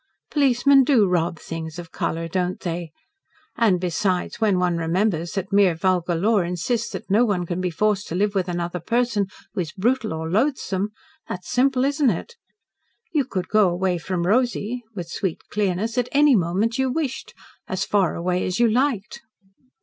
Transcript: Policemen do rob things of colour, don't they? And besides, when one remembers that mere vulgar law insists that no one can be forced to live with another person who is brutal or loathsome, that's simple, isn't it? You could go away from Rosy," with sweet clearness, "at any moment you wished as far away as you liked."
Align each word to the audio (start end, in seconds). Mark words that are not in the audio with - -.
Policemen 0.31 0.83
do 0.83 1.07
rob 1.07 1.37
things 1.37 1.77
of 1.77 1.91
colour, 1.91 2.27
don't 2.27 2.59
they? 2.61 2.91
And 3.55 3.79
besides, 3.79 4.41
when 4.41 4.57
one 4.57 4.77
remembers 4.77 5.33
that 5.33 5.53
mere 5.53 5.75
vulgar 5.75 6.15
law 6.15 6.39
insists 6.39 6.89
that 6.93 7.11
no 7.11 7.23
one 7.23 7.45
can 7.45 7.61
be 7.61 7.69
forced 7.69 8.07
to 8.07 8.15
live 8.15 8.33
with 8.33 8.49
another 8.49 8.79
person 8.79 9.27
who 9.53 9.61
is 9.61 9.71
brutal 9.71 10.11
or 10.11 10.27
loathsome, 10.27 10.89
that's 11.29 11.51
simple, 11.51 11.85
isn't 11.85 12.09
it? 12.09 12.35
You 13.13 13.25
could 13.25 13.47
go 13.47 13.69
away 13.69 13.99
from 13.99 14.25
Rosy," 14.25 14.83
with 14.95 15.07
sweet 15.07 15.41
clearness, 15.51 15.99
"at 15.99 16.09
any 16.11 16.35
moment 16.35 16.79
you 16.79 16.89
wished 16.89 17.35
as 17.67 17.85
far 17.85 18.15
away 18.15 18.43
as 18.43 18.59
you 18.59 18.67
liked." 18.67 19.21